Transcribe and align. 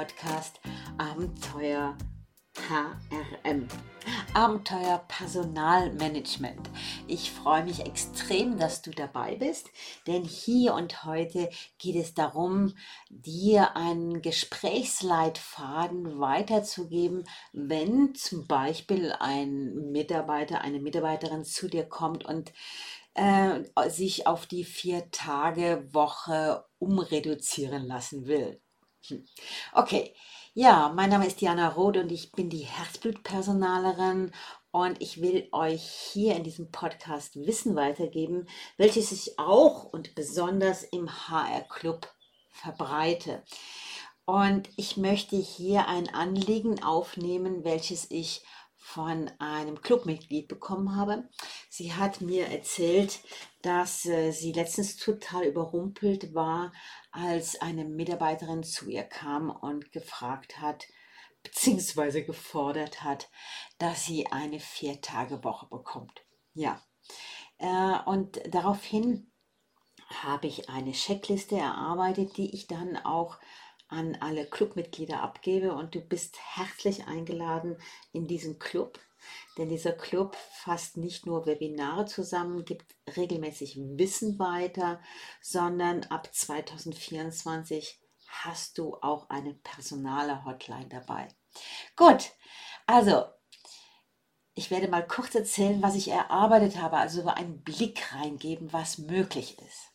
Podcast 0.00 0.60
Abenteuer 0.96 1.94
HRM. 2.54 3.68
Abenteuer 4.32 5.04
Personalmanagement. 5.08 6.70
Ich 7.06 7.30
freue 7.30 7.64
mich 7.64 7.80
extrem, 7.80 8.56
dass 8.56 8.80
du 8.80 8.92
dabei 8.92 9.36
bist, 9.36 9.68
denn 10.06 10.24
hier 10.24 10.72
und 10.72 11.04
heute 11.04 11.50
geht 11.76 11.96
es 11.96 12.14
darum, 12.14 12.74
dir 13.10 13.76
einen 13.76 14.22
Gesprächsleitfaden 14.22 16.18
weiterzugeben, 16.18 17.24
wenn 17.52 18.14
zum 18.14 18.46
Beispiel 18.46 19.14
ein 19.20 19.90
Mitarbeiter, 19.92 20.62
eine 20.62 20.80
Mitarbeiterin 20.80 21.44
zu 21.44 21.68
dir 21.68 21.84
kommt 21.84 22.24
und 22.24 22.54
äh, 23.12 23.60
sich 23.90 24.26
auf 24.26 24.46
die 24.46 24.64
Vier-Tage-Woche 24.64 26.64
umreduzieren 26.78 27.86
lassen 27.86 28.26
will. 28.26 28.62
Hm. 29.08 29.24
Okay, 29.72 30.14
ja, 30.52 30.92
mein 30.94 31.10
Name 31.10 31.26
ist 31.26 31.40
Diana 31.40 31.68
Roth 31.68 31.96
und 31.96 32.12
ich 32.12 32.32
bin 32.32 32.50
die 32.50 32.66
Herzblutpersonalerin 32.66 34.32
und 34.72 35.00
ich 35.00 35.22
will 35.22 35.48
euch 35.52 35.82
hier 35.82 36.36
in 36.36 36.44
diesem 36.44 36.70
Podcast 36.70 37.36
Wissen 37.36 37.76
weitergeben, 37.76 38.46
welches 38.76 39.10
ich 39.10 39.38
auch 39.38 39.84
und 39.84 40.14
besonders 40.14 40.82
im 40.82 41.10
HR 41.28 41.62
Club 41.62 42.12
verbreite. 42.50 43.42
Und 44.26 44.68
ich 44.76 44.96
möchte 44.96 45.36
hier 45.36 45.88
ein 45.88 46.12
Anliegen 46.12 46.82
aufnehmen, 46.82 47.64
welches 47.64 48.10
ich 48.10 48.44
von 48.76 49.30
einem 49.38 49.80
Clubmitglied 49.80 50.46
bekommen 50.46 50.94
habe. 50.96 51.28
Sie 51.80 51.94
hat 51.94 52.20
mir 52.20 52.48
erzählt, 52.48 53.20
dass 53.62 54.04
äh, 54.04 54.32
sie 54.32 54.52
letztens 54.52 54.98
total 54.98 55.44
überrumpelt 55.44 56.34
war, 56.34 56.74
als 57.10 57.58
eine 57.62 57.86
Mitarbeiterin 57.86 58.62
zu 58.62 58.90
ihr 58.90 59.04
kam 59.04 59.48
und 59.48 59.90
gefragt 59.90 60.60
hat, 60.60 60.84
beziehungsweise 61.42 62.22
gefordert 62.22 63.02
hat, 63.02 63.30
dass 63.78 64.04
sie 64.04 64.26
eine 64.26 64.60
Vier-Tage-Woche 64.60 65.68
bekommt. 65.70 66.20
Ja, 66.52 66.82
äh, 67.56 67.98
und 68.04 68.42
daraufhin 68.46 69.32
habe 70.22 70.48
ich 70.48 70.68
eine 70.68 70.92
Checkliste 70.92 71.56
erarbeitet, 71.56 72.36
die 72.36 72.54
ich 72.54 72.66
dann 72.66 72.98
auch 72.98 73.38
an 73.88 74.18
alle 74.20 74.44
Clubmitglieder 74.44 75.22
abgebe 75.22 75.72
und 75.72 75.94
du 75.94 76.02
bist 76.02 76.36
herzlich 76.56 77.06
eingeladen 77.06 77.78
in 78.12 78.26
diesen 78.26 78.58
Club. 78.58 79.00
Denn 79.58 79.68
dieser 79.68 79.92
Club 79.92 80.36
fasst 80.52 80.96
nicht 80.96 81.26
nur 81.26 81.46
Webinare 81.46 82.06
zusammen, 82.06 82.64
gibt 82.64 82.94
regelmäßig 83.16 83.78
Wissen 83.78 84.38
weiter, 84.38 85.00
sondern 85.40 86.04
ab 86.04 86.28
2024 86.32 88.00
hast 88.26 88.78
du 88.78 88.96
auch 89.02 89.28
eine 89.28 89.54
personale 89.54 90.44
Hotline 90.44 90.88
dabei. 90.88 91.28
Gut, 91.96 92.30
also 92.86 93.24
ich 94.54 94.70
werde 94.70 94.88
mal 94.88 95.06
kurz 95.06 95.34
erzählen, 95.34 95.82
was 95.82 95.94
ich 95.94 96.08
erarbeitet 96.08 96.80
habe, 96.80 96.98
also 96.98 97.26
einen 97.28 97.62
Blick 97.62 98.12
reingeben, 98.14 98.72
was 98.72 98.98
möglich 98.98 99.58
ist. 99.58 99.92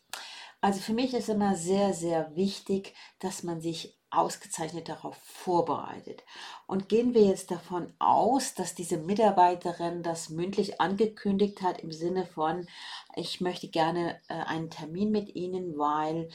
Also 0.60 0.80
für 0.80 0.94
mich 0.94 1.14
ist 1.14 1.28
immer 1.28 1.54
sehr, 1.54 1.92
sehr 1.92 2.34
wichtig, 2.34 2.94
dass 3.18 3.42
man 3.42 3.60
sich 3.60 3.95
ausgezeichnet 4.10 4.88
darauf 4.88 5.16
vorbereitet. 5.16 6.24
Und 6.66 6.88
gehen 6.88 7.14
wir 7.14 7.22
jetzt 7.22 7.50
davon 7.50 7.92
aus, 7.98 8.54
dass 8.54 8.74
diese 8.74 8.98
Mitarbeiterin 8.98 10.02
das 10.02 10.30
mündlich 10.30 10.80
angekündigt 10.80 11.62
hat 11.62 11.80
im 11.80 11.92
Sinne 11.92 12.26
von, 12.26 12.66
ich 13.14 13.40
möchte 13.40 13.68
gerne 13.68 14.20
äh, 14.28 14.34
einen 14.34 14.70
Termin 14.70 15.10
mit 15.10 15.34
Ihnen, 15.34 15.76
weil 15.78 16.28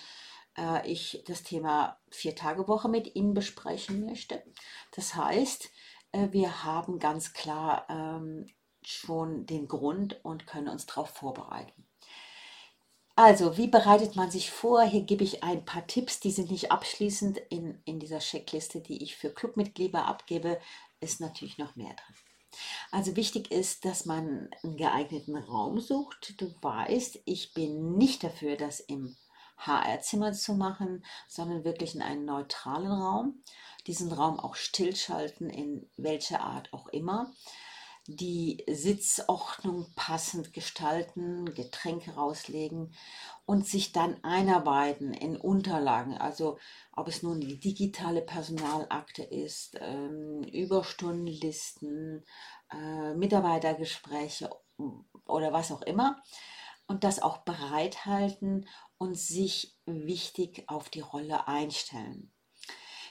äh, 0.58 0.88
ich 0.90 1.24
das 1.28 1.44
Thema 1.44 1.98
Vier-Tage-Woche 2.10 2.90
mit 2.90 3.16
Ihnen 3.16 3.34
besprechen 3.34 4.06
möchte. 4.06 4.44
Das 4.92 5.16
heißt, 5.16 5.70
äh, 6.12 6.28
wir 6.32 6.64
haben 6.64 7.00
ganz 7.00 7.34
klar 7.34 7.86
ähm, 7.90 8.48
schon 8.84 9.46
den 9.46 9.68
Grund 9.68 10.20
und 10.24 10.48
können 10.48 10.68
uns 10.68 10.86
darauf 10.86 11.10
vorbereiten. 11.10 11.86
Also, 13.24 13.56
wie 13.56 13.68
bereitet 13.68 14.16
man 14.16 14.32
sich 14.32 14.50
vor? 14.50 14.82
Hier 14.82 15.04
gebe 15.04 15.24
ich 15.24 15.44
ein 15.44 15.64
paar 15.64 15.86
Tipps, 15.86 16.20
die 16.20 16.32
sind 16.32 16.50
nicht 16.50 16.72
abschließend. 16.72 17.38
In, 17.52 17.80
in 17.86 18.00
dieser 18.00 18.18
Checkliste, 18.18 18.82
die 18.82 19.04
ich 19.04 19.16
für 19.16 19.30
Clubmitglieder 19.30 20.08
abgebe, 20.08 20.60
ist 21.02 21.22
natürlich 21.22 21.60
noch 21.60 21.76
mehr 21.76 21.94
drin. 21.94 22.16
Also 22.90 23.16
wichtig 23.16 23.52
ist, 23.52 23.86
dass 23.86 24.08
man 24.08 24.50
einen 24.64 24.76
geeigneten 24.76 25.38
Raum 25.38 25.80
sucht. 25.80 26.42
Du 26.42 26.52
weißt, 26.64 27.20
ich 27.26 27.54
bin 27.54 27.96
nicht 27.96 28.24
dafür, 28.24 28.58
das 28.58 28.80
im 28.80 29.16
HR-Zimmer 29.58 30.34
zu 30.34 30.56
machen, 30.56 31.06
sondern 31.28 31.64
wirklich 31.64 31.94
in 31.94 32.02
einen 32.02 32.26
neutralen 32.26 32.92
Raum. 32.92 33.44
Diesen 33.86 34.12
Raum 34.12 34.40
auch 34.40 34.56
stillschalten, 34.56 35.48
in 35.52 35.88
welcher 35.96 36.42
Art 36.42 36.74
auch 36.74 36.88
immer 36.88 37.32
die 38.08 38.64
Sitzordnung 38.68 39.94
passend 39.96 40.54
gestalten, 40.54 41.54
Getränke 41.54 42.16
rauslegen 42.16 42.94
und 43.46 43.68
sich 43.68 43.92
dann 43.92 44.24
einarbeiten 44.24 45.14
in 45.14 45.38
Unterlagen. 45.38 46.18
Also 46.18 46.58
ob 46.94 47.08
es 47.08 47.22
nun 47.22 47.40
die 47.40 47.60
digitale 47.60 48.22
Personalakte 48.22 49.24
ist, 49.24 49.78
ähm, 49.80 50.44
Überstundenlisten, 50.44 52.26
äh, 52.72 53.14
Mitarbeitergespräche 53.14 54.50
oder 55.26 55.54
was 55.54 55.72
auch 55.72 55.84
immer. 55.84 56.22
Und 56.88 57.04
das 57.04 57.22
auch 57.22 57.38
bereithalten 57.40 58.68
und 58.98 59.18
sich 59.18 59.78
wichtig 59.86 60.66
auf 60.68 60.90
die 60.90 61.00
Rolle 61.00 61.48
einstellen. 61.48 62.34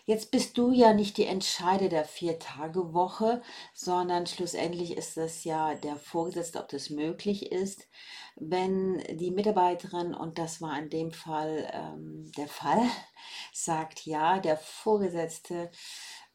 Jetzt 0.06 0.30
bist 0.30 0.56
du 0.58 0.72
ja 0.72 0.94
nicht 0.94 1.16
die 1.16 1.26
Entscheider 1.26 1.88
der 1.88 2.04
Vier-Tage-Woche, 2.04 3.42
sondern 3.74 4.26
schlussendlich 4.26 4.96
ist 4.96 5.16
es 5.16 5.44
ja 5.44 5.74
der 5.74 5.96
Vorgesetzte, 5.96 6.58
ob 6.58 6.68
das 6.68 6.90
möglich 6.90 7.52
ist. 7.52 7.88
Wenn 8.36 8.98
die 9.18 9.30
Mitarbeiterin, 9.30 10.14
und 10.14 10.38
das 10.38 10.60
war 10.60 10.78
in 10.78 10.88
dem 10.88 11.12
Fall 11.12 11.70
ähm, 11.72 12.30
der 12.36 12.48
Fall, 12.48 12.82
sagt, 13.52 14.06
ja, 14.06 14.38
der 14.38 14.56
Vorgesetzte 14.56 15.70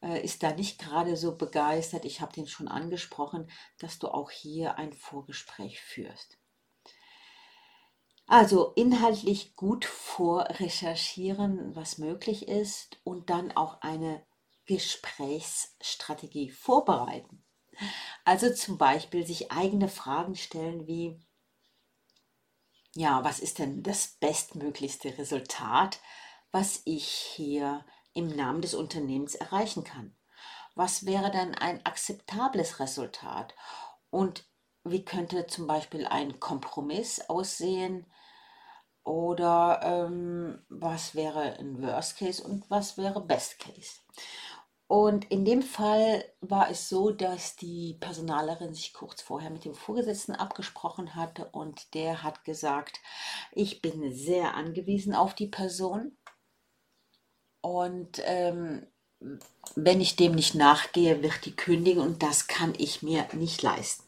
äh, 0.02 0.22
ist 0.24 0.42
da 0.42 0.52
nicht 0.52 0.78
gerade 0.78 1.16
so 1.16 1.36
begeistert, 1.36 2.04
ich 2.04 2.20
habe 2.20 2.32
den 2.32 2.46
schon 2.46 2.68
angesprochen, 2.68 3.50
dass 3.78 3.98
du 3.98 4.08
auch 4.08 4.30
hier 4.30 4.78
ein 4.78 4.92
Vorgespräch 4.92 5.80
führst. 5.80 6.38
Also 8.26 8.72
inhaltlich 8.74 9.54
gut 9.54 9.84
vorrecherchieren, 9.84 11.76
was 11.76 11.98
möglich 11.98 12.48
ist 12.48 12.98
und 13.04 13.30
dann 13.30 13.52
auch 13.52 13.80
eine 13.82 14.26
Gesprächsstrategie 14.64 16.50
vorbereiten. 16.50 17.44
Also 18.24 18.52
zum 18.52 18.78
Beispiel 18.78 19.24
sich 19.24 19.52
eigene 19.52 19.88
Fragen 19.88 20.34
stellen 20.34 20.88
wie, 20.88 21.20
ja, 22.94 23.22
was 23.22 23.38
ist 23.38 23.60
denn 23.60 23.84
das 23.84 24.16
bestmöglichste 24.18 25.16
Resultat, 25.18 26.00
was 26.50 26.82
ich 26.84 27.06
hier 27.06 27.84
im 28.12 28.28
Namen 28.28 28.62
des 28.62 28.74
Unternehmens 28.74 29.36
erreichen 29.36 29.84
kann? 29.84 30.16
Was 30.74 31.06
wäre 31.06 31.30
denn 31.30 31.54
ein 31.54 31.84
akzeptables 31.86 32.80
Resultat? 32.80 33.54
Und 34.10 34.45
wie 34.90 35.04
könnte 35.04 35.46
zum 35.46 35.66
Beispiel 35.66 36.06
ein 36.06 36.40
Kompromiss 36.40 37.28
aussehen? 37.28 38.06
Oder 39.04 39.80
ähm, 39.84 40.64
was 40.68 41.14
wäre 41.14 41.58
ein 41.58 41.80
Worst 41.80 42.18
Case 42.18 42.42
und 42.42 42.68
was 42.70 42.98
wäre 42.98 43.20
Best 43.20 43.58
Case? 43.60 44.00
Und 44.88 45.30
in 45.30 45.44
dem 45.44 45.62
Fall 45.62 46.24
war 46.40 46.70
es 46.70 46.88
so, 46.88 47.10
dass 47.10 47.56
die 47.56 47.96
Personalerin 48.00 48.72
sich 48.72 48.92
kurz 48.92 49.20
vorher 49.20 49.50
mit 49.50 49.64
dem 49.64 49.74
Vorgesetzten 49.74 50.34
abgesprochen 50.34 51.16
hatte 51.16 51.46
und 51.46 51.92
der 51.94 52.22
hat 52.22 52.44
gesagt, 52.44 53.00
ich 53.52 53.82
bin 53.82 54.12
sehr 54.12 54.54
angewiesen 54.54 55.14
auf 55.14 55.34
die 55.34 55.48
Person 55.48 56.16
und 57.60 58.22
ähm, 58.24 58.86
wenn 59.74 60.00
ich 60.00 60.14
dem 60.14 60.36
nicht 60.36 60.54
nachgehe, 60.54 61.20
wird 61.20 61.44
die 61.46 61.56
kündigen 61.56 62.00
und 62.00 62.22
das 62.22 62.46
kann 62.46 62.72
ich 62.78 63.02
mir 63.02 63.26
nicht 63.32 63.62
leisten. 63.62 64.05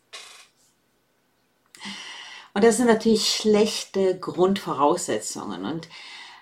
Und 2.55 2.65
das 2.65 2.77
sind 2.77 2.87
natürlich 2.87 3.29
schlechte 3.29 4.19
Grundvoraussetzungen. 4.19 5.65
Und 5.65 5.89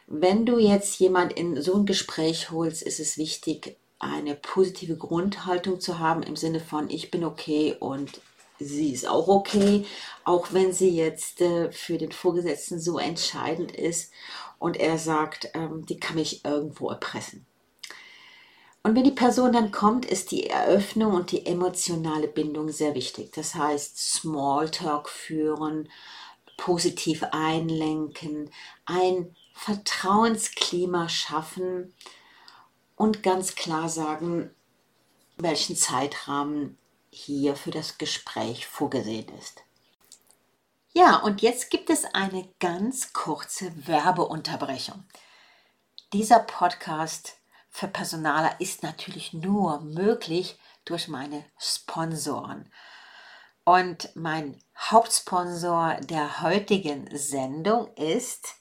wenn 0.07 0.47
du 0.47 0.59
jetzt 0.59 0.99
jemand 0.99 1.33
in 1.33 1.61
so 1.61 1.75
ein 1.75 1.87
Gespräch 1.87 2.51
holst, 2.51 2.83
ist 2.83 3.01
es 3.01 3.19
wichtig, 3.19 3.77
eine 3.99 4.35
positive 4.35 4.97
Grundhaltung 4.97 5.81
zu 5.81 5.99
haben 5.99 6.23
im 6.23 6.37
Sinne 6.37 6.61
von, 6.61 6.91
ich 6.91 7.11
bin 7.11 7.25
okay 7.25 7.77
und 7.79 8.21
sie 8.59 8.93
ist 8.93 9.09
auch 9.09 9.29
okay, 9.29 9.85
auch 10.25 10.53
wenn 10.53 10.73
sie 10.73 10.91
jetzt 10.91 11.41
äh, 11.41 11.73
für 11.73 11.99
den 11.99 12.13
Vorgesetzten 12.13 12.79
so 12.79 12.99
entscheidend 12.99 13.73
ist 13.73 14.13
und 14.59 14.77
er 14.77 14.99
sagt, 14.99 15.51
ähm, 15.55 15.85
die 15.87 15.99
kann 15.99 16.17
mich 16.17 16.45
irgendwo 16.45 16.91
erpressen. 16.91 17.47
Und 18.87 18.95
wenn 18.95 19.03
die 19.03 19.11
Person 19.11 19.53
dann 19.53 19.73
kommt, 19.73 20.05
ist 20.05 20.31
die 20.31 20.47
Eröffnung 20.47 21.15
und 21.15 21.33
die 21.33 21.45
emotionale 21.45 22.29
Bindung 22.29 22.69
sehr 22.71 22.95
wichtig. 22.95 23.33
Das 23.33 23.57
heißt, 23.57 23.99
Smalltalk 23.99 25.09
führen, 25.09 25.89
positiv 26.57 27.25
einlenken, 27.33 28.49
ein 28.85 29.35
Vertrauensklima 29.55 31.09
schaffen 31.09 31.95
und 32.95 33.25
ganz 33.25 33.57
klar 33.57 33.89
sagen, 33.89 34.55
welchen 35.37 35.75
Zeitrahmen 35.75 36.79
hier 37.11 37.57
für 37.57 37.73
das 37.73 37.99
Gespräch 37.99 38.69
vorgesehen 38.69 39.27
ist. 39.37 39.65
Ja, 40.93 41.17
und 41.17 41.43
jetzt 41.43 41.71
gibt 41.71 41.91
es 41.91 42.05
eine 42.05 42.49
ganz 42.61 43.13
kurze 43.13 43.73
Werbeunterbrechung. 43.89 45.03
Dieser 46.13 46.39
Podcast 46.39 47.36
für 47.77 47.89
Personaler 47.89 48.59
ist 48.59 48.83
natürlich 48.83 49.35
nur 49.35 49.83
möglich 49.83 50.59
durch 50.87 51.09
meine 51.09 51.45
Sponsoren. 51.59 52.73
Und 53.65 54.17
mein 54.17 54.59
Hauptsponsor 54.79 55.97
der 56.01 56.41
heutigen 56.41 57.07
Sendung 57.15 57.93
ist 57.97 58.55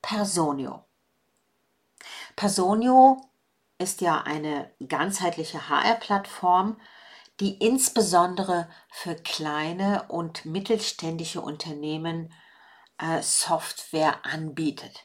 Personio. 0.00 0.84
Personio 2.36 3.20
ist 3.78 4.00
ja 4.00 4.20
eine 4.20 4.70
ganzheitliche 4.86 5.68
HR-Plattform, 5.68 6.80
die 7.40 7.54
insbesondere 7.54 8.68
für 8.90 9.16
kleine 9.16 10.04
und 10.06 10.44
mittelständische 10.44 11.40
Unternehmen 11.40 12.32
äh, 12.98 13.22
Software 13.22 14.24
anbietet. 14.24 15.04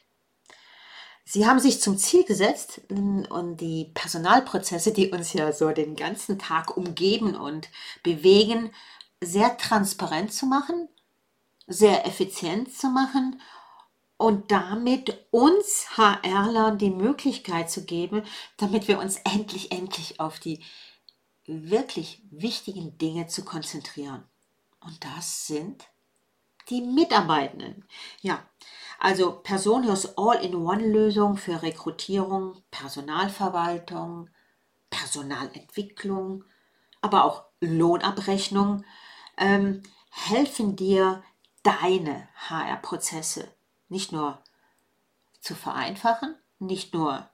Sie 1.30 1.46
haben 1.46 1.58
sich 1.60 1.82
zum 1.82 1.98
Ziel 1.98 2.24
gesetzt 2.24 2.80
und 2.88 3.58
die 3.58 3.90
Personalprozesse, 3.92 4.94
die 4.94 5.10
uns 5.10 5.34
ja 5.34 5.52
so 5.52 5.70
den 5.72 5.94
ganzen 5.94 6.38
Tag 6.38 6.74
umgeben 6.74 7.36
und 7.36 7.68
bewegen, 8.02 8.72
sehr 9.20 9.58
transparent 9.58 10.32
zu 10.32 10.46
machen, 10.46 10.88
sehr 11.66 12.06
effizient 12.06 12.72
zu 12.72 12.86
machen 12.88 13.42
und 14.16 14.50
damit 14.50 15.26
uns 15.30 15.98
HRlern 15.98 16.78
die 16.78 16.88
Möglichkeit 16.88 17.70
zu 17.70 17.84
geben, 17.84 18.22
damit 18.56 18.88
wir 18.88 18.98
uns 18.98 19.16
endlich, 19.16 19.70
endlich 19.70 20.20
auf 20.20 20.40
die 20.40 20.64
wirklich 21.44 22.22
wichtigen 22.30 22.96
Dinge 22.96 23.26
zu 23.26 23.44
konzentrieren. 23.44 24.24
Und 24.80 25.04
das 25.04 25.46
sind 25.46 25.88
die 26.70 26.82
Mitarbeitenden. 26.82 27.84
Ja, 28.20 28.44
also 28.98 29.32
Personios 29.32 30.16
All-in-One-Lösung 30.18 31.36
für 31.36 31.62
Rekrutierung, 31.62 32.62
Personalverwaltung, 32.70 34.30
Personalentwicklung, 34.90 36.44
aber 37.00 37.24
auch 37.24 37.44
Lohnabrechnung 37.60 38.84
ähm, 39.36 39.82
helfen 40.10 40.76
dir, 40.76 41.22
deine 41.62 42.28
HR-Prozesse 42.48 43.52
nicht 43.88 44.12
nur 44.12 44.42
zu 45.40 45.54
vereinfachen, 45.54 46.36
nicht 46.58 46.94
nur 46.94 47.28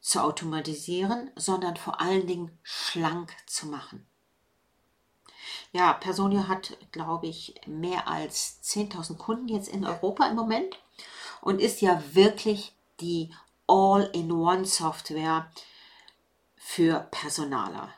zu 0.00 0.20
automatisieren, 0.20 1.30
sondern 1.36 1.76
vor 1.76 2.00
allen 2.00 2.26
Dingen 2.26 2.58
schlank 2.62 3.34
zu 3.46 3.66
machen. 3.66 4.06
Ja, 5.72 5.92
Personio 5.92 6.48
hat, 6.48 6.76
glaube 6.90 7.28
ich, 7.28 7.54
mehr 7.66 8.08
als 8.08 8.60
10.000 8.64 9.16
Kunden 9.16 9.48
jetzt 9.48 9.68
in 9.68 9.86
Europa 9.86 10.26
im 10.26 10.34
Moment 10.34 10.78
und 11.40 11.60
ist 11.60 11.80
ja 11.80 12.02
wirklich 12.12 12.72
die 13.00 13.32
All-in-One-Software 13.68 15.50
für 16.56 17.06
Personaler. 17.12 17.88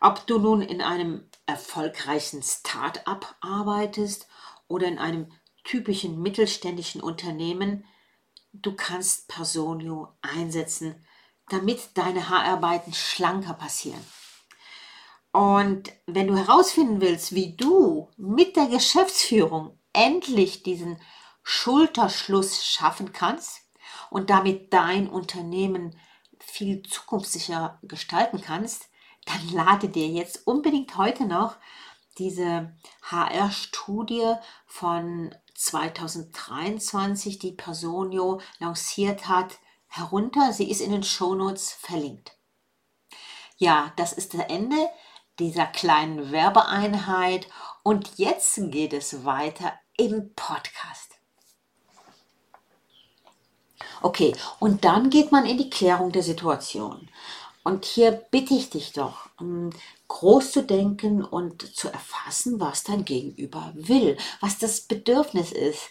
Ob 0.00 0.26
du 0.26 0.38
nun 0.38 0.62
in 0.62 0.82
einem 0.82 1.28
erfolgreichen 1.46 2.42
Start-up 2.42 3.36
arbeitest 3.40 4.26
oder 4.66 4.88
in 4.88 4.98
einem 4.98 5.30
typischen 5.62 6.20
mittelständischen 6.20 7.00
Unternehmen, 7.00 7.84
du 8.52 8.74
kannst 8.74 9.28
Personio 9.28 10.08
einsetzen, 10.22 11.06
damit 11.48 11.90
deine 11.94 12.28
Haararbeiten 12.28 12.92
schlanker 12.92 13.54
passieren. 13.54 14.04
Und 15.32 15.90
wenn 16.06 16.26
du 16.26 16.36
herausfinden 16.36 17.00
willst, 17.00 17.34
wie 17.34 17.56
du 17.56 18.10
mit 18.16 18.54
der 18.56 18.66
Geschäftsführung 18.66 19.78
endlich 19.92 20.62
diesen 20.62 21.00
Schulterschluss 21.42 22.64
schaffen 22.64 23.12
kannst 23.12 23.62
und 24.10 24.28
damit 24.30 24.72
dein 24.72 25.08
Unternehmen 25.08 25.98
viel 26.38 26.82
zukunftssicher 26.82 27.78
gestalten 27.82 28.40
kannst, 28.42 28.88
dann 29.24 29.48
lade 29.52 29.88
dir 29.88 30.06
jetzt 30.08 30.46
unbedingt 30.46 30.96
heute 30.96 31.24
noch 31.24 31.56
diese 32.18 32.76
HR-Studie 33.02 34.34
von 34.66 35.34
2023, 35.54 37.38
die 37.38 37.52
Personio 37.52 38.40
lanciert 38.58 39.28
hat, 39.28 39.58
herunter. 39.86 40.52
Sie 40.52 40.70
ist 40.70 40.80
in 40.80 40.92
den 40.92 41.04
Shownotes 41.04 41.72
verlinkt. 41.72 42.36
Ja, 43.56 43.92
das 43.96 44.12
ist 44.12 44.34
das 44.34 44.42
Ende 44.48 44.76
dieser 45.38 45.66
kleinen 45.66 46.32
Werbeeinheit 46.32 47.48
und 47.82 48.12
jetzt 48.16 48.58
geht 48.70 48.92
es 48.92 49.24
weiter 49.24 49.72
im 49.96 50.32
Podcast. 50.34 51.12
Okay, 54.02 54.34
und 54.58 54.84
dann 54.84 55.10
geht 55.10 55.30
man 55.32 55.46
in 55.46 55.58
die 55.58 55.70
Klärung 55.70 56.10
der 56.12 56.22
Situation. 56.22 57.08
Und 57.64 57.84
hier 57.84 58.10
bitte 58.10 58.54
ich 58.54 58.70
dich 58.70 58.92
doch, 58.92 59.28
ähm, 59.40 59.70
groß 60.08 60.52
zu 60.52 60.62
denken 60.64 61.24
und 61.24 61.74
zu 61.76 61.88
erfassen, 61.88 62.58
was 62.58 62.82
dein 62.82 63.04
Gegenüber 63.04 63.72
will, 63.74 64.16
was 64.40 64.58
das 64.58 64.80
Bedürfnis 64.80 65.52
ist. 65.52 65.90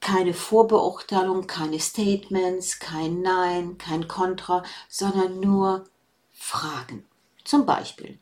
Keine 0.00 0.34
Vorbeurteilung, 0.34 1.46
keine 1.46 1.78
Statements, 1.78 2.80
kein 2.80 3.22
Nein, 3.22 3.78
kein 3.78 4.08
Kontra, 4.08 4.64
sondern 4.88 5.40
nur 5.40 5.84
Fragen. 6.32 7.06
Zum 7.44 7.64
Beispiel, 7.64 8.18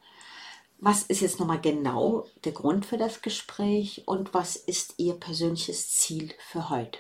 was 0.85 1.03
ist 1.03 1.23
jetzt 1.23 1.41
nochmal 1.41 1.63
genau 1.63 2.27
der 2.45 2.53
Grund 2.53 2.85
für 2.85 2.99
das 2.99 3.23
Gespräch 3.23 4.03
und 4.05 4.35
was 4.35 4.55
ist 4.55 4.95
Ihr 4.99 5.15
persönliches 5.15 5.93
Ziel 5.93 6.35
für 6.51 6.69
heute? 6.69 6.99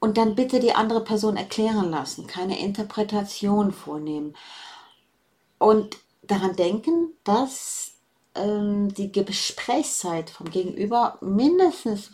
Und 0.00 0.16
dann 0.16 0.34
bitte 0.34 0.58
die 0.58 0.72
andere 0.72 1.04
Person 1.04 1.36
erklären 1.36 1.90
lassen, 1.90 2.26
keine 2.26 2.58
Interpretation 2.58 3.72
vornehmen. 3.72 4.34
Und 5.58 5.98
daran 6.22 6.56
denken, 6.56 7.12
dass 7.24 7.92
ähm, 8.34 8.94
die 8.94 9.12
Gesprächszeit 9.12 10.30
vom 10.30 10.50
Gegenüber 10.50 11.18
mindestens, 11.20 12.10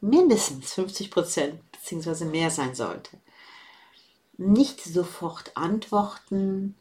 mindestens 0.00 0.72
50 0.72 1.10
Prozent 1.10 1.60
bzw. 1.72 2.24
mehr 2.24 2.50
sein 2.50 2.74
sollte. 2.74 3.18
Nicht 4.38 4.82
sofort 4.82 5.54
antworten, 5.56 6.74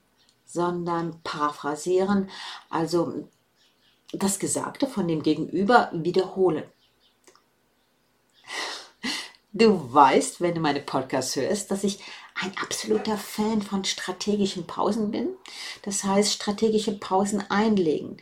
sondern 0.45 1.21
paraphrasieren, 1.23 2.29
also 2.69 3.27
das 4.11 4.39
Gesagte 4.39 4.87
von 4.87 5.07
dem 5.07 5.23
Gegenüber 5.23 5.89
wiederholen. 5.93 6.63
Du 9.55 9.93
weißt, 9.93 10.41
wenn 10.41 10.55
du 10.55 10.61
meine 10.61 10.79
Podcasts 10.79 11.35
hörst, 11.35 11.69
dass 11.69 11.83
ich 11.83 11.99
ein 12.41 12.51
absoluter 12.61 13.17
Fan 13.17 13.61
von 13.61 13.83
strategischen 13.83 14.65
Pausen 14.65 15.11
bin. 15.11 15.29
Das 15.83 16.03
heißt, 16.03 16.33
strategische 16.33 16.97
Pausen 16.97 17.43
einlegen 17.51 18.17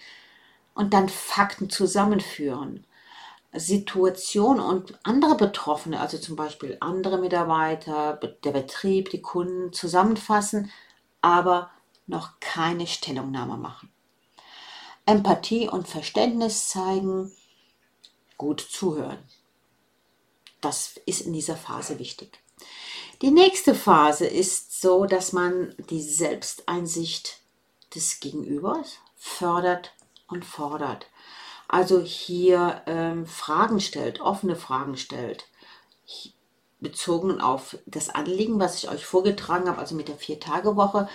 und 0.74 0.94
dann 0.94 1.08
Fakten 1.08 1.70
zusammenführen. 1.70 2.86
Situation 3.54 4.60
und 4.60 4.98
andere 5.04 5.36
Betroffene, 5.36 6.00
also 6.00 6.18
zum 6.18 6.36
Beispiel 6.36 6.78
andere 6.80 7.18
Mitarbeiter, 7.18 8.20
der 8.44 8.52
Betrieb, 8.52 9.10
die 9.10 9.22
Kunden 9.22 9.74
zusammenfassen, 9.74 10.72
aber 11.22 11.70
noch 12.12 12.40
keine 12.40 12.86
Stellungnahme 12.86 13.58
machen. 13.58 13.92
Empathie 15.06 15.68
und 15.68 15.88
Verständnis 15.88 16.70
zeigen, 16.70 17.32
gut 18.38 18.62
zuhören. 18.62 19.18
Das 20.62 21.00
ist 21.08 21.22
in 21.22 21.34
dieser 21.34 21.56
Phase 21.56 21.98
wichtig. 21.98 22.44
Die 23.24 23.32
nächste 23.32 23.74
Phase 23.74 24.28
ist 24.28 24.80
so, 24.80 25.06
dass 25.06 25.34
man 25.34 25.76
die 25.90 26.02
Selbsteinsicht 26.02 27.40
des 27.96 28.20
Gegenübers 28.20 28.98
fördert 29.16 29.94
und 30.28 30.46
fordert. 30.46 31.08
Also 31.68 32.02
hier 32.02 32.82
ähm, 32.86 33.26
Fragen 33.26 33.80
stellt, 33.80 34.22
offene 34.22 34.56
Fragen 34.56 34.98
stellt, 34.98 35.46
bezogen 36.80 37.40
auf 37.40 37.78
das 37.86 38.10
Anliegen, 38.10 38.60
was 38.60 38.84
ich 38.84 38.90
euch 38.90 39.06
vorgetragen 39.06 39.70
habe, 39.70 39.80
also 39.80 39.96
mit 39.96 40.08
der 40.08 40.18
Vier-Tage-Woche, 40.18 41.08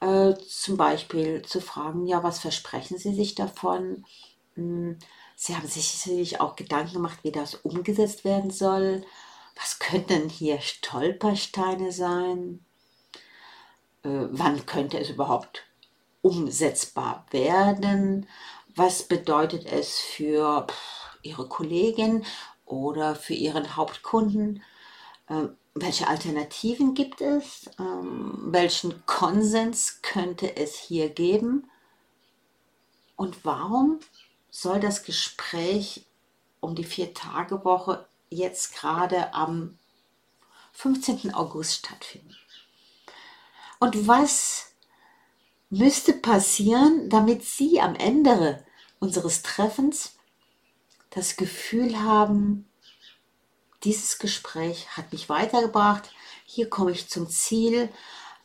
äh, 0.00 0.34
zum 0.48 0.76
Beispiel 0.76 1.42
zu 1.42 1.60
fragen, 1.60 2.06
ja, 2.06 2.22
was 2.22 2.38
versprechen 2.40 2.98
Sie 2.98 3.14
sich 3.14 3.34
davon? 3.34 4.04
Hm, 4.54 4.98
Sie 5.36 5.56
haben 5.56 5.66
sich 5.68 5.88
sicherlich 5.88 6.40
auch 6.40 6.56
Gedanken 6.56 6.94
gemacht, 6.94 7.20
wie 7.22 7.32
das 7.32 7.54
umgesetzt 7.54 8.24
werden 8.24 8.50
soll. 8.50 9.04
Was 9.56 9.78
könnten 9.78 10.28
hier 10.28 10.60
Stolpersteine 10.60 11.92
sein? 11.92 12.64
Äh, 14.02 14.28
wann 14.30 14.66
könnte 14.66 14.98
es 14.98 15.10
überhaupt 15.10 15.64
umsetzbar 16.22 17.26
werden? 17.30 18.26
Was 18.76 19.02
bedeutet 19.02 19.66
es 19.66 19.98
für 19.98 20.66
Ihre 21.22 21.48
Kollegin 21.48 22.24
oder 22.64 23.14
für 23.14 23.34
Ihren 23.34 23.76
Hauptkunden? 23.76 24.62
Ähm, 25.30 25.56
welche 25.74 26.08
Alternativen 26.08 26.94
gibt 26.94 27.20
es? 27.20 27.70
Ähm, 27.78 28.52
welchen 28.52 29.06
Konsens 29.06 30.02
könnte 30.02 30.56
es 30.56 30.76
hier 30.76 31.08
geben? 31.08 31.70
Und 33.16 33.44
warum 33.44 34.00
soll 34.50 34.80
das 34.80 35.04
Gespräch 35.04 36.06
um 36.58 36.74
die 36.74 36.84
Vier-Tage-Woche 36.84 38.06
jetzt 38.30 38.74
gerade 38.74 39.32
am 39.32 39.78
15. 40.72 41.32
August 41.32 41.86
stattfinden? 41.86 42.36
Und 43.78 44.08
was 44.08 44.72
müsste 45.70 46.12
passieren, 46.12 47.08
damit 47.08 47.44
Sie 47.44 47.80
am 47.80 47.94
Ende 47.94 48.64
unseres 48.98 49.42
Treffens 49.42 50.16
das 51.10 51.36
Gefühl 51.36 51.98
haben, 52.00 52.69
dieses 53.84 54.18
Gespräch 54.18 54.88
hat 54.96 55.12
mich 55.12 55.28
weitergebracht, 55.28 56.10
hier 56.44 56.68
komme 56.68 56.90
ich 56.92 57.08
zum 57.08 57.28
Ziel, 57.28 57.88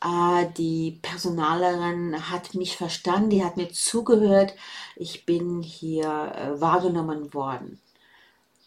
äh, 0.02 0.46
die 0.56 0.98
Personalerin 1.02 2.30
hat 2.30 2.54
mich 2.54 2.76
verstanden, 2.76 3.30
die 3.30 3.44
hat 3.44 3.56
mir 3.56 3.70
zugehört, 3.70 4.54
ich 4.94 5.26
bin 5.26 5.62
hier 5.62 6.06
äh, 6.06 6.60
wahrgenommen 6.60 7.34
worden. 7.34 7.80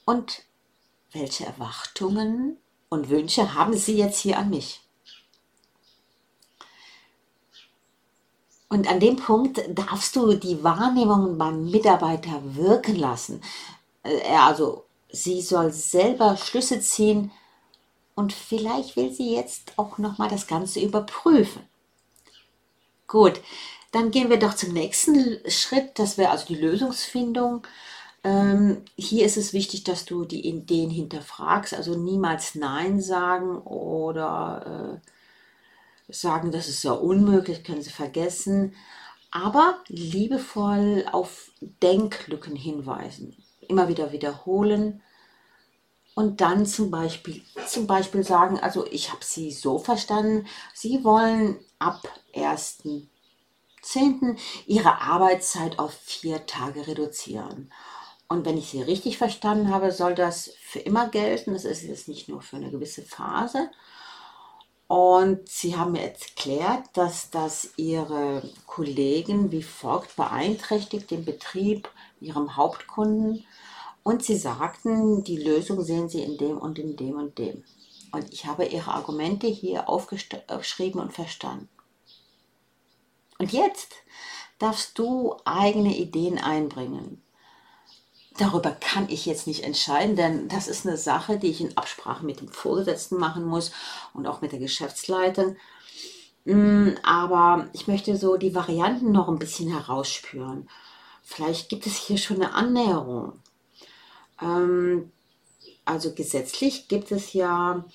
Und 0.06 0.44
welche 1.12 1.46
Erwartungen 1.46 2.58
und 2.90 3.10
Wünsche 3.10 3.54
haben 3.54 3.76
Sie 3.76 3.98
jetzt 3.98 4.20
hier 4.20 4.38
an 4.38 4.50
mich? 4.50 4.82
Und 8.70 8.88
an 8.88 9.00
dem 9.00 9.16
Punkt 9.16 9.62
darfst 9.70 10.16
du 10.16 10.34
die 10.36 10.64
Wahrnehmungen 10.64 11.38
beim 11.40 11.72
Mitarbeiter 11.72 12.42
wirken 12.56 12.96
lassen. 12.96 13.42
Äh, 14.04 14.36
also 14.36 14.86
sie 15.12 15.42
soll 15.42 15.72
selber 15.72 16.38
Schlüsse 16.38 16.80
ziehen 16.82 17.32
und 18.16 18.34
vielleicht 18.34 18.96
will 18.96 19.12
sie 19.14 19.34
jetzt 19.34 19.74
auch 19.78 19.98
noch 19.98 20.18
mal 20.18 20.30
das 20.30 20.48
Ganze 20.48 20.80
überprüfen. 20.80 21.62
Gut, 23.08 23.42
dann 23.92 24.12
gehen 24.12 24.30
wir 24.30 24.38
doch 24.38 24.54
zum 24.54 24.74
nächsten 24.74 25.40
Schritt. 25.50 25.98
Das 25.98 26.18
wäre 26.18 26.32
also 26.32 26.46
die 26.46 26.56
Lösungsfindung. 26.56 27.66
Ähm, 28.24 28.84
hier 28.98 29.26
ist 29.26 29.38
es 29.38 29.54
wichtig, 29.54 29.84
dass 29.84 30.06
du 30.06 30.26
die 30.26 30.46
Ideen 30.48 30.90
hinterfragst, 30.90 31.74
also 31.74 31.96
niemals 31.96 32.56
Nein 32.56 33.02
sagen 33.02 33.58
oder 33.60 35.00
äh, 36.10 36.14
sagen, 36.14 36.52
das 36.52 36.68
ist 36.68 36.84
ja 36.84 36.92
unmöglich, 36.92 37.64
können 37.64 37.82
Sie 37.82 37.92
vergessen, 37.92 38.76
aber 39.32 39.80
liebevoll 39.88 41.06
auf 41.12 41.52
Denklücken 41.82 42.56
hinweisen, 42.56 43.38
immer 43.70 43.88
wieder 43.88 44.12
wiederholen 44.12 45.02
und 46.16 46.42
dann 46.42 46.66
zum 46.66 46.92
Beispiel, 46.92 47.42
zum 47.66 47.88
Beispiel 47.88 48.24
sagen, 48.24 48.60
also 48.60 48.86
ich 48.88 49.12
habe 49.12 49.24
Sie 49.24 49.52
so 49.52 49.80
verstanden, 49.80 50.48
Sie 50.74 51.06
wollen 51.06 51.60
ab 51.80 52.02
1.10. 52.36 54.38
Ihre 54.68 55.02
Arbeitszeit 55.02 55.80
auf 55.80 55.94
vier 55.94 56.46
Tage 56.46 56.88
reduzieren. 56.88 57.72
Und 58.28 58.46
wenn 58.46 58.58
ich 58.58 58.70
Sie 58.70 58.82
richtig 58.82 59.18
verstanden 59.18 59.70
habe, 59.70 59.94
soll 59.94 60.14
das 60.14 60.52
für 60.62 60.80
immer 60.80 61.08
gelten. 61.08 61.54
Das 61.54 61.64
ist 61.64 61.84
jetzt 61.84 62.10
nicht 62.10 62.28
nur 62.28 62.42
für 62.42 62.58
eine 62.58 62.70
gewisse 62.70 63.02
Phase. 63.02 63.72
Und 64.90 65.48
sie 65.48 65.78
haben 65.78 65.92
mir 65.92 66.02
erklärt, 66.02 66.86
dass 66.94 67.30
das 67.30 67.74
ihre 67.78 68.42
Kollegen 68.66 69.52
wie 69.52 69.62
folgt 69.62 70.16
beeinträchtigt, 70.16 71.12
den 71.12 71.26
Betrieb, 71.26 71.88
ihrem 72.22 72.56
Hauptkunden. 72.56 73.46
Und 74.04 74.24
sie 74.24 74.38
sagten, 74.38 75.24
die 75.24 75.38
Lösung 75.38 75.84
sehen 75.84 76.10
sie 76.10 76.24
in 76.24 76.38
dem 76.38 76.58
und 76.58 76.80
in 76.80 76.96
dem 76.96 77.16
und 77.16 77.38
dem. 77.38 77.64
Und 78.12 78.32
ich 78.34 78.46
habe 78.46 78.66
ihre 78.66 78.92
Argumente 78.92 79.48
hier 79.48 79.88
aufgeschrieben 79.88 81.00
und 81.00 81.14
verstanden. 81.14 81.70
Und 83.38 83.54
jetzt 83.54 83.94
darfst 84.58 84.98
du 84.98 85.36
eigene 85.46 85.96
Ideen 85.96 86.38
einbringen. 86.38 87.22
Darüber 88.38 88.72
kann 88.72 89.10
ich 89.10 89.26
jetzt 89.26 89.48
nicht 89.48 89.64
entscheiden, 89.64 90.16
denn 90.16 90.48
das 90.48 90.68
ist 90.68 90.88
eine 90.88 90.98
Sache, 90.98 91.38
die 91.38 91.50
ich 91.50 91.62
in 91.62 91.76
Absprache 91.76 92.26
mit 92.26 92.40
dem 92.40 92.48
Vorgesetzten 92.48 93.18
machen 93.18 93.46
muss 93.46 93.72
und 94.14 94.28
auch 94.28 94.42
mit 94.42 94.52
der 94.52 94.60
Geschäftsleitung. 94.60 95.58
Mm, 96.46 96.92
aber 97.04 97.70
ich 97.74 97.88
möchte 97.88 98.16
so 98.16 98.38
die 98.38 98.56
Varianten 98.56 99.12
noch 99.12 99.28
ein 99.28 99.40
bisschen 99.40 99.70
herausspüren. 99.70 100.70
Vielleicht 101.32 101.70
gibt 101.70 101.86
es 101.86 101.96
hier 101.96 102.18
schon 102.18 102.38
eine 102.38 102.56
Annäherung. 102.56 103.34
Ähm, 104.42 105.12
also 105.86 106.14
gesetzlich 106.16 106.88
gibt 106.88 107.12
es 107.12 107.34
ja 107.34 107.86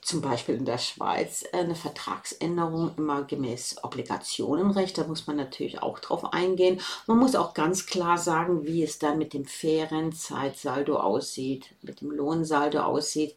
zum 0.00 0.20
Beispiel 0.20 0.54
in 0.54 0.64
der 0.64 0.78
Schweiz 0.78 1.44
eine 1.52 1.74
Vertragsänderung 1.74 2.92
immer 2.96 3.24
gemäß 3.24 3.82
Obligationenrecht. 3.82 4.96
Da 4.96 5.04
muss 5.08 5.26
man 5.26 5.36
natürlich 5.36 5.82
auch 5.82 5.98
drauf 5.98 6.32
eingehen. 6.32 6.80
Man 7.08 7.18
muss 7.18 7.34
auch 7.34 7.52
ganz 7.52 7.84
klar 7.86 8.16
sagen, 8.16 8.64
wie 8.64 8.84
es 8.84 9.00
dann 9.00 9.18
mit 9.18 9.34
dem 9.34 9.44
fairen 9.44 10.12
Zeitsaldo 10.12 10.98
aussieht, 10.98 11.74
mit 11.82 12.00
dem 12.00 12.12
Lohnsaldo 12.12 12.78
aussieht. 12.78 13.34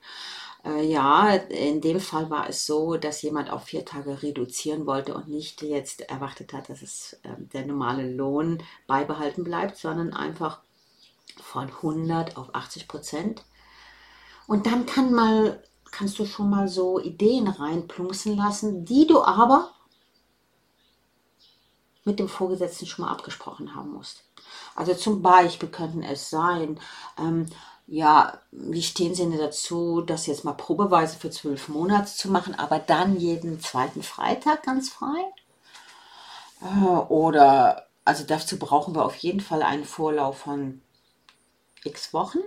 Äh, 0.63 0.86
ja, 0.86 1.30
in 1.36 1.82
dem 1.82 2.00
Fall 2.00 2.30
war 2.30 2.50
es 2.50 2.65
so, 2.65 2.98
dass 2.98 3.22
jemand 3.22 3.50
auf 3.50 3.63
vier 3.65 3.86
Tage 3.86 4.22
reduzieren 4.22 4.86
wollte 4.86 5.13
und 5.15 5.27
nicht 5.27 5.62
jetzt 5.62 6.01
erwartet 6.01 6.53
hat, 6.53 6.70
dass 6.70 6.82
es 6.82 7.13
äh, 7.24 7.30
der 7.53 7.65
normale 7.65 8.12
Lohn 8.12 8.63
beibehalten 8.88 9.44
bleibt, 9.44 9.77
sondern 9.77 10.13
einfach 10.13 10.62
von 11.41 11.68
100 11.68 12.38
auf 12.38 12.53
80 12.53 12.88
Prozent. 12.88 13.44
Und 14.48 14.65
dann 14.65 14.86
kann 14.86 15.13
mal 15.13 15.63
kannst 15.91 16.18
du 16.20 16.25
schon 16.25 16.50
mal 16.50 16.68
so 16.68 17.00
Ideen 17.00 17.48
reinplumpsen 17.48 18.36
lassen, 18.36 18.86
die 18.86 19.06
du 19.06 19.22
aber 19.22 19.72
mit 22.03 22.18
dem 22.18 22.30
Vorgesetzten 22.30 22.88
schon 22.88 23.06
mal 23.06 23.12
abgesprochen 23.12 23.75
haben 23.75 23.91
musst. 23.91 24.24
Also 24.75 24.96
zum 24.96 25.22
Beispiel 25.22 25.70
könnten 25.70 26.01
es 26.01 26.30
sein, 26.30 26.80
ähm, 27.20 27.46
ja, 27.91 28.39
wie 28.51 28.83
stehen 28.83 29.13
Sie 29.15 29.24
denn 29.24 29.38
dazu, 29.38 30.00
das 30.00 30.25
jetzt 30.25 30.45
mal 30.45 30.53
probeweise 30.53 31.17
für 31.17 31.29
zwölf 31.29 31.67
Monate 31.67 32.05
zu 32.05 32.31
machen, 32.31 32.55
aber 32.55 32.79
dann 32.79 33.19
jeden 33.19 33.60
zweiten 33.60 34.01
Freitag 34.01 34.63
ganz 34.63 34.88
frei? 34.88 35.19
Äh, 36.62 36.86
oder, 36.86 37.88
also 38.05 38.24
dazu 38.24 38.57
brauchen 38.57 38.95
wir 38.95 39.03
auf 39.03 39.17
jeden 39.17 39.41
Fall 39.41 39.62
einen 39.62 39.83
Vorlauf 39.83 40.38
von 40.38 40.81
x 41.83 42.13
Wochen. 42.13 42.39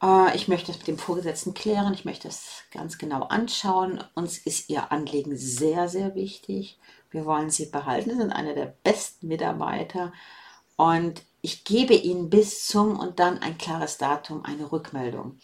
Äh, 0.00 0.36
ich 0.36 0.46
möchte 0.46 0.68
das 0.68 0.78
mit 0.78 0.86
dem 0.86 0.98
Vorgesetzten 0.98 1.52
klären. 1.52 1.92
Ich 1.92 2.04
möchte 2.04 2.28
das 2.28 2.62
ganz 2.70 2.98
genau 2.98 3.24
anschauen. 3.24 4.04
Uns 4.14 4.38
ist 4.38 4.70
Ihr 4.70 4.92
Anliegen 4.92 5.36
sehr, 5.36 5.88
sehr 5.88 6.14
wichtig. 6.14 6.78
Wir 7.10 7.24
wollen 7.26 7.50
Sie 7.50 7.66
behalten. 7.66 8.10
Sie 8.10 8.16
sind 8.16 8.32
einer 8.32 8.54
der 8.54 8.74
besten 8.84 9.26
Mitarbeiter. 9.26 10.12
Und 10.76 11.24
ich 11.42 11.64
gebe 11.64 11.94
Ihnen 11.94 12.30
bis 12.30 12.66
zum 12.66 12.98
und 12.98 13.18
dann 13.18 13.38
ein 13.38 13.58
klares 13.58 13.98
Datum 13.98 14.44
eine 14.44 14.70
Rückmeldung. 14.70 15.38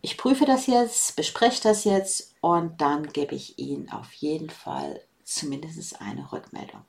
Ich 0.00 0.18
prüfe 0.18 0.44
das 0.44 0.66
jetzt, 0.66 1.16
bespreche 1.16 1.62
das 1.62 1.84
jetzt 1.84 2.34
und 2.40 2.80
dann 2.80 3.12
gebe 3.12 3.34
ich 3.34 3.58
Ihnen 3.58 3.90
auf 3.90 4.12
jeden 4.14 4.50
Fall 4.50 5.00
zumindest 5.24 6.00
eine 6.00 6.30
Rückmeldung. 6.30 6.82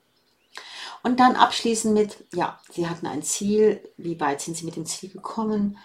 Und 1.04 1.20
dann 1.20 1.36
abschließend 1.36 1.94
mit, 1.94 2.26
ja, 2.34 2.60
Sie 2.72 2.90
hatten 2.90 3.08
ein 3.08 3.24
Ziel, 3.24 3.88
wie 3.96 4.20
weit 4.20 4.42
sind 4.42 4.58
Sie 4.58 4.66
mit 4.66 4.76
dem 4.76 4.86
Ziel 4.86 5.10
gekommen? 5.10 5.78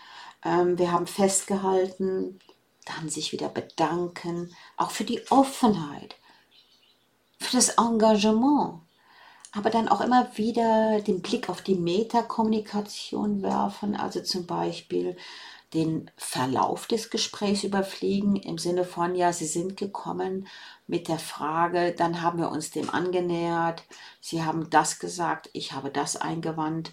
Ähm, 0.45 0.79
wir 0.79 0.91
haben 0.93 1.07
festgehalten, 1.07 2.41
dann 2.85 3.09
sich 3.09 3.33
wieder 3.33 3.49
bedanken, 3.49 4.55
auch 4.77 4.91
für 4.91 5.05
die 5.05 5.21
Offenheit, 5.31 6.17
für 7.39 7.57
das 7.57 7.71
Engagement, 7.71 8.81
aber 9.53 9.71
dann 9.71 9.89
auch 9.89 10.01
immer 10.01 10.37
wieder 10.37 11.01
den 11.01 11.23
Blick 11.23 11.49
auf 11.49 11.63
die 11.63 11.75
Metakommunikation 11.75 13.43
werfen, 13.43 13.97
also 13.97 14.21
zum 14.23 14.47
Beispiel 14.47 15.17
den 15.75 16.11
Verlauf 16.17 16.87
des 16.87 17.11
Gesprächs 17.11 17.63
überfliegen 17.63 18.37
im 18.37 18.59
Sinne 18.59 18.85
von, 18.85 19.15
ja, 19.15 19.33
Sie 19.33 19.47
sind 19.47 19.77
gekommen 19.77 20.49
mit 20.87 21.09
der 21.09 21.19
Frage, 21.19 21.93
dann 21.93 22.23
haben 22.23 22.39
wir 22.39 22.51
uns 22.51 22.71
dem 22.71 22.91
angenähert, 22.91 23.85
Sie 24.21 24.43
haben 24.43 24.69
das 24.71 24.99
gesagt, 24.99 25.49
ich 25.53 25.73
habe 25.73 25.91
das 25.91 26.17
eingewandt 26.17 26.93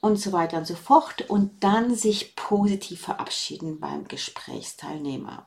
und 0.00 0.18
so 0.18 0.32
weiter 0.32 0.58
und 0.58 0.66
so 0.66 0.74
fort 0.74 1.30
und 1.30 1.64
dann 1.64 1.94
sich 1.94 2.36
positiv 2.36 3.02
verabschieden 3.02 3.80
beim 3.80 4.08
Gesprächsteilnehmer. 4.08 5.46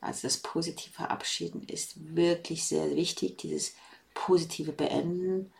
Also 0.00 0.22
das 0.22 0.38
positive 0.38 0.92
Verabschieden 0.92 1.62
ist 1.62 2.14
wirklich 2.14 2.66
sehr 2.66 2.94
wichtig, 2.94 3.38
dieses 3.38 3.74
positive 4.14 4.72
Beenden. 4.72 5.52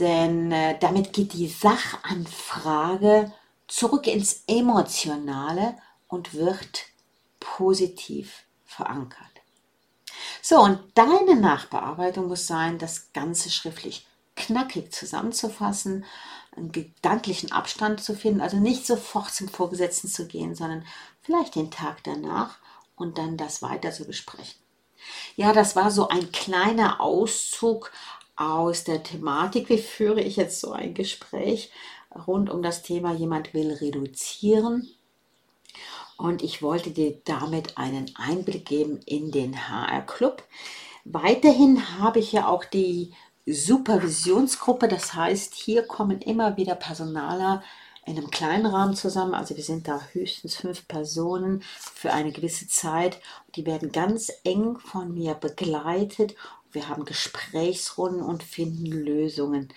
Denn 0.00 0.50
äh, 0.50 0.78
damit 0.78 1.12
geht 1.12 1.34
die 1.34 1.46
Sachanfrage 1.46 3.32
zurück 3.68 4.06
ins 4.06 4.42
Emotionale 4.46 5.76
und 6.08 6.34
wird 6.34 6.86
positiv 7.38 8.44
verankert. 8.64 9.20
So, 10.42 10.60
und 10.60 10.80
deine 10.94 11.36
Nachbearbeitung 11.36 12.28
muss 12.28 12.46
sein, 12.46 12.78
das 12.78 13.12
Ganze 13.12 13.50
schriftlich 13.50 14.06
knackig 14.36 14.92
zusammenzufassen. 14.92 16.04
einen 16.56 16.70
gedanklichen 16.70 17.50
Abstand 17.50 18.00
zu 18.02 18.14
finden, 18.14 18.40
also 18.40 18.58
nicht 18.58 18.86
sofort 18.86 19.32
zum 19.32 19.48
Vorgesetzten 19.48 20.08
zu 20.08 20.26
gehen, 20.26 20.54
sondern 20.54 20.86
vielleicht 21.20 21.56
den 21.56 21.70
Tag 21.70 22.04
danach 22.04 22.58
und 22.94 23.18
dann 23.18 23.36
das 23.36 23.60
weiter 23.62 23.90
zu 23.90 24.04
besprechen. 24.04 24.63
Ja, 25.36 25.52
das 25.52 25.76
war 25.76 25.90
so 25.90 26.08
ein 26.08 26.32
kleiner 26.32 27.00
Auszug 27.00 27.92
aus 28.36 28.84
der 28.84 29.02
Thematik. 29.02 29.68
Wie 29.68 29.78
führe 29.78 30.20
ich 30.20 30.36
jetzt 30.36 30.60
so 30.60 30.72
ein 30.72 30.94
Gespräch 30.94 31.70
rund 32.26 32.50
um 32.50 32.62
das 32.62 32.82
Thema, 32.82 33.12
jemand 33.12 33.54
will 33.54 33.72
reduzieren? 33.72 34.88
Und 36.16 36.42
ich 36.42 36.62
wollte 36.62 36.90
dir 36.90 37.20
damit 37.24 37.76
einen 37.76 38.10
Einblick 38.16 38.66
geben 38.66 39.00
in 39.04 39.30
den 39.30 39.68
HR 39.68 40.02
Club. 40.02 40.44
Weiterhin 41.04 41.98
habe 41.98 42.20
ich 42.20 42.32
ja 42.32 42.48
auch 42.48 42.64
die 42.64 43.12
Supervisionsgruppe. 43.46 44.88
Das 44.88 45.14
heißt, 45.14 45.54
hier 45.54 45.82
kommen 45.82 46.20
immer 46.20 46.56
wieder 46.56 46.76
Personaler 46.76 47.62
in 48.06 48.18
einem 48.18 48.30
kleinen 48.30 48.66
Rahmen 48.66 48.94
zusammen. 48.94 49.34
Also 49.34 49.56
wir 49.56 49.64
sind 49.64 49.88
da 49.88 50.00
höchstens 50.12 50.56
fünf 50.56 50.86
Personen 50.88 51.62
für 51.94 52.12
eine 52.12 52.32
gewisse 52.32 52.68
Zeit. 52.68 53.20
Die 53.56 53.66
werden 53.66 53.92
ganz 53.92 54.32
eng 54.44 54.78
von 54.78 55.14
mir 55.14 55.34
begleitet. 55.34 56.34
Wir 56.72 56.88
haben 56.88 57.04
Gesprächsrunden 57.04 58.22
und 58.22 58.42
finden 58.42 58.86
Lösungen. 58.86 59.72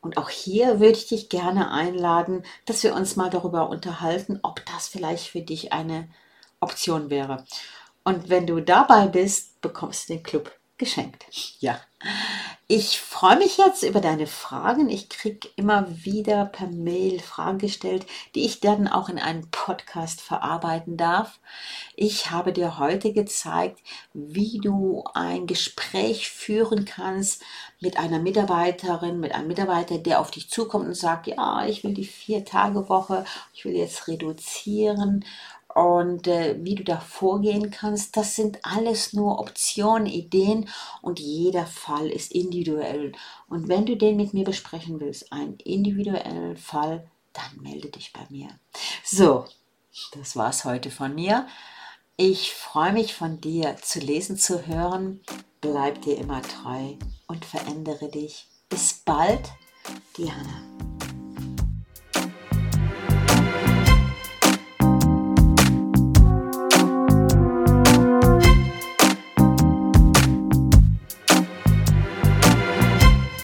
Und 0.00 0.16
auch 0.16 0.30
hier 0.30 0.80
würde 0.80 0.98
ich 0.98 1.08
dich 1.08 1.28
gerne 1.28 1.70
einladen, 1.70 2.44
dass 2.64 2.84
wir 2.84 2.94
uns 2.94 3.16
mal 3.16 3.30
darüber 3.30 3.68
unterhalten, 3.68 4.38
ob 4.42 4.64
das 4.66 4.88
vielleicht 4.88 5.26
für 5.28 5.42
dich 5.42 5.72
eine 5.72 6.08
Option 6.60 7.10
wäre. 7.10 7.44
Und 8.04 8.28
wenn 8.28 8.46
du 8.46 8.60
dabei 8.60 9.08
bist, 9.08 9.60
bekommst 9.60 10.08
du 10.08 10.14
den 10.14 10.22
Club 10.22 10.57
geschenkt. 10.78 11.26
Ja. 11.60 11.80
Ich 12.68 13.00
freue 13.00 13.38
mich 13.38 13.56
jetzt 13.56 13.82
über 13.82 14.00
deine 14.00 14.26
Fragen. 14.26 14.88
Ich 14.88 15.08
kriege 15.08 15.48
immer 15.56 15.86
wieder 16.04 16.44
per 16.44 16.68
Mail 16.68 17.18
Fragen 17.18 17.58
gestellt, 17.58 18.06
die 18.34 18.44
ich 18.44 18.60
dann 18.60 18.86
auch 18.86 19.08
in 19.08 19.18
einem 19.18 19.50
Podcast 19.50 20.20
verarbeiten 20.20 20.96
darf. 20.96 21.40
Ich 21.96 22.30
habe 22.30 22.52
dir 22.52 22.78
heute 22.78 23.12
gezeigt, 23.12 23.80
wie 24.12 24.60
du 24.62 25.02
ein 25.14 25.46
Gespräch 25.46 26.30
führen 26.30 26.84
kannst 26.84 27.42
mit 27.80 27.98
einer 27.98 28.18
Mitarbeiterin, 28.18 29.18
mit 29.18 29.34
einem 29.34 29.48
Mitarbeiter, 29.48 29.98
der 29.98 30.20
auf 30.20 30.30
dich 30.30 30.50
zukommt 30.50 30.86
und 30.86 30.94
sagt, 30.94 31.26
ja, 31.26 31.66
ich 31.66 31.82
will 31.84 31.94
die 31.94 32.04
Vier-Tage-Woche, 32.04 33.24
ich 33.54 33.64
will 33.64 33.74
jetzt 33.74 34.06
reduzieren 34.08 35.24
und 35.78 36.26
äh, 36.26 36.56
wie 36.64 36.74
du 36.74 36.82
da 36.82 36.98
vorgehen 36.98 37.70
kannst, 37.70 38.16
das 38.16 38.34
sind 38.34 38.58
alles 38.64 39.12
nur 39.12 39.38
Optionen, 39.38 40.06
Ideen 40.06 40.68
und 41.02 41.20
jeder 41.20 41.66
Fall 41.66 42.08
ist 42.08 42.32
individuell. 42.32 43.12
Und 43.48 43.68
wenn 43.68 43.86
du 43.86 43.96
den 43.96 44.16
mit 44.16 44.34
mir 44.34 44.42
besprechen 44.42 44.98
willst, 44.98 45.32
einen 45.32 45.54
individuellen 45.60 46.56
Fall, 46.56 47.08
dann 47.32 47.62
melde 47.62 47.90
dich 47.90 48.12
bei 48.12 48.26
mir. 48.28 48.48
So, 49.04 49.44
das 50.14 50.34
war's 50.34 50.64
heute 50.64 50.90
von 50.90 51.14
mir. 51.14 51.46
Ich 52.16 52.52
freue 52.54 52.92
mich 52.92 53.14
von 53.14 53.40
dir 53.40 53.76
zu 53.80 54.00
lesen, 54.00 54.36
zu 54.36 54.66
hören. 54.66 55.20
Bleib 55.60 56.02
dir 56.02 56.18
immer 56.18 56.42
treu 56.42 56.94
und 57.28 57.44
verändere 57.44 58.10
dich. 58.10 58.48
Bis 58.68 58.94
bald, 59.04 59.48
Diana. 60.16 60.87